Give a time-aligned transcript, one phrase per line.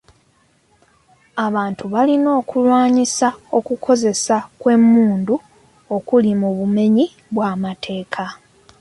[1.45, 5.35] Abantu balina okulwanyisa okukozesa kw'emmundu
[5.95, 8.25] okuli mu bumenyi bw'amateeka.